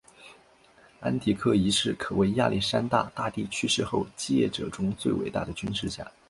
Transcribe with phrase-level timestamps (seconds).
[0.99, 6.11] 安提柯一世可谓亚历山大大帝去世后继业者中最伟大的军事家。